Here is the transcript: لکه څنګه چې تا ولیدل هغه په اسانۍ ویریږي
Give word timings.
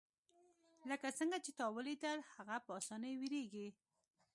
لکه 0.89 1.07
څنګه 1.19 1.37
چې 1.45 1.51
تا 1.59 1.65
ولیدل 1.77 2.19
هغه 2.35 2.55
په 2.65 2.71
اسانۍ 2.79 3.13
ویریږي 3.17 3.67